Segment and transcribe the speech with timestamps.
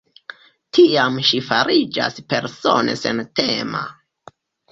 [0.75, 3.85] Tiam ŝi fariĝas persone sentema.